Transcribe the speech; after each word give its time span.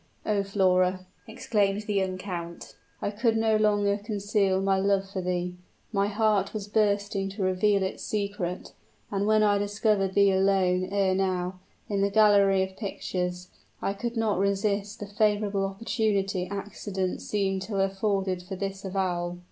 Oh, 0.25 0.41
Flora," 0.41 1.05
exclaimed 1.27 1.83
the 1.83 1.93
young 1.93 2.17
count, 2.17 2.75
"I 3.03 3.11
could 3.11 3.37
no 3.37 3.55
longer 3.55 3.99
conceal 3.99 4.59
my 4.59 4.79
love 4.79 5.07
for 5.07 5.21
thee! 5.21 5.57
My 5.93 6.07
heart 6.07 6.55
was 6.55 6.67
bursting 6.67 7.29
to 7.29 7.43
reveal 7.43 7.83
its 7.83 8.01
secret; 8.03 8.73
and 9.11 9.27
when 9.27 9.43
I 9.43 9.59
discovered 9.59 10.15
thee 10.15 10.31
alone, 10.31 10.89
ere 10.91 11.13
now, 11.13 11.59
in 11.87 12.01
the 12.01 12.09
gallery 12.09 12.63
of 12.63 12.77
pictures, 12.77 13.49
I 13.79 13.93
could 13.93 14.17
not 14.17 14.39
resist 14.39 14.99
the 14.99 15.05
favorable 15.05 15.65
opportunity 15.67 16.47
accident 16.49 17.21
seemed 17.21 17.61
to 17.61 17.75
have 17.75 17.91
afforded 17.91 18.41
for 18.41 18.55
this 18.55 18.83
avowal." 18.83 19.37